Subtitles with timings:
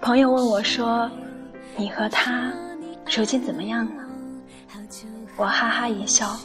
[0.00, 1.10] 朋友问我说
[1.76, 2.52] ：“你和他
[3.06, 4.04] 如今怎么样了？”
[5.36, 6.36] 我哈哈一笑，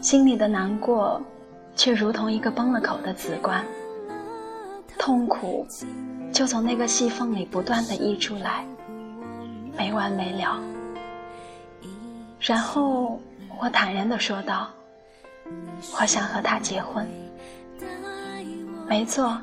[0.00, 1.20] 心里的难过
[1.76, 3.62] 却如同一个崩了口的子罐，
[4.98, 5.66] 痛苦
[6.32, 8.64] 就从那个细缝里不断的溢出来，
[9.76, 10.58] 没完没了。
[12.40, 13.20] 然后
[13.60, 14.70] 我坦然的说道
[16.00, 17.06] ：“我想和他结婚。
[18.88, 19.38] 没错，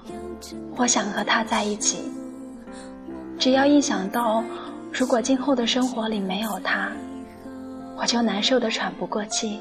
[0.76, 2.12] 我想和他在一起。
[3.38, 4.44] 只要一想到，
[4.92, 6.92] 如果今后的生活里没有他，
[7.98, 9.60] 我就难受的喘不过气。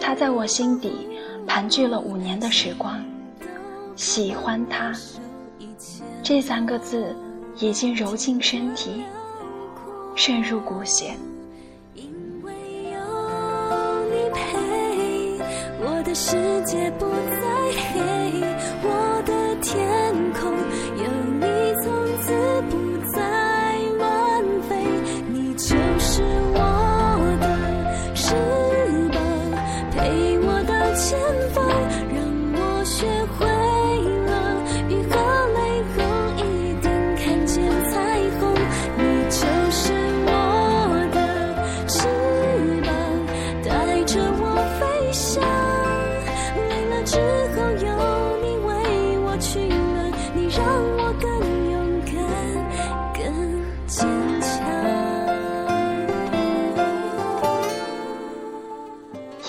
[0.00, 1.08] 他在我心底
[1.46, 3.02] 盘踞了五年的时光，
[3.96, 4.92] 喜欢他
[6.22, 7.14] 这三个字
[7.58, 9.02] 已经揉进身体，
[10.14, 11.16] 渗入骨血
[11.94, 12.04] 因
[12.42, 12.52] 为
[12.92, 13.00] 有
[14.10, 14.30] 你
[15.80, 17.42] 我的。”世界不再
[17.74, 17.98] 黑，
[18.84, 18.88] 我
[19.74, 20.03] 天。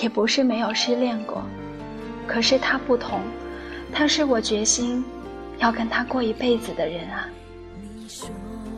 [0.06, 1.42] 也不是没有失恋过，
[2.28, 3.20] 可是他不同，
[3.92, 5.04] 他是我决心
[5.58, 7.28] 要跟他过一辈子的人啊，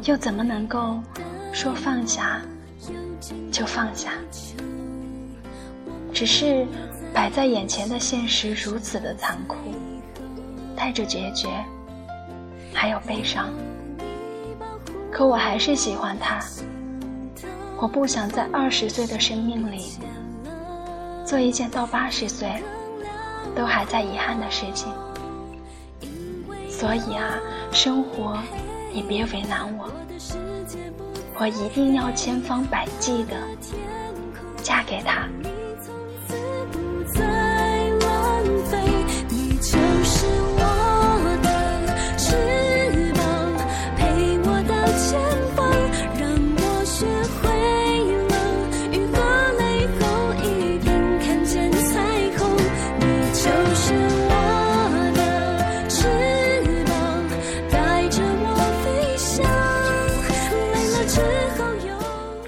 [0.05, 0.99] 又怎么能够
[1.53, 2.41] 说放下
[3.53, 4.13] 就放下？
[6.15, 6.67] 只是
[7.13, 9.57] 摆在眼前的现实如此的残酷，
[10.75, 11.47] 带着决绝，
[12.73, 13.51] 还有悲伤，
[15.11, 16.43] 可我还是喜欢他，
[17.77, 19.93] 我不想在二十岁的生命里。
[21.29, 22.49] 做一件到八十岁
[23.55, 24.91] 都还在遗憾的事情，
[26.71, 27.39] 所以啊，
[27.71, 28.39] 生活，
[28.95, 29.93] 你别为难我，
[31.39, 33.37] 我一定要千方百计的
[34.63, 35.29] 嫁给他。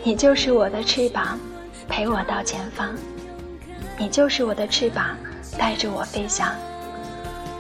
[0.03, 1.39] 你就是我的翅膀，
[1.89, 2.95] 陪我到前方。
[3.99, 5.17] 你就是我的翅膀，
[5.59, 6.53] 带着我飞翔。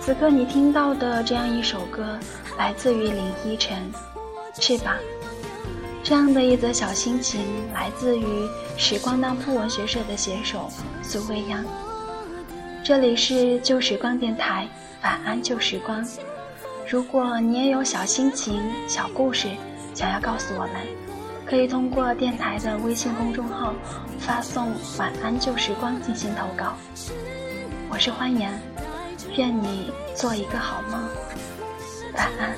[0.01, 2.19] 此刻你听到的这样一首歌，
[2.59, 3.77] 来自于林依晨，
[4.61, 4.95] 《翅膀》。
[6.03, 7.41] 这样的一则小心情，
[7.75, 10.69] 来自于时光当铺文学社的写手
[11.03, 11.65] 苏未央。
[12.83, 14.67] 这里是旧时光电台，
[15.03, 16.05] 晚安旧时光。
[16.89, 19.49] 如果你也有小心情、小故事，
[20.01, 20.71] 想要告诉我们。
[21.45, 23.75] 可以通过电台的微信公众号
[24.19, 26.73] 发送“晚安旧时光”进行投稿。
[27.91, 28.51] 我是欢颜，
[29.37, 31.03] 愿你做一个好梦，
[32.15, 32.57] 晚安。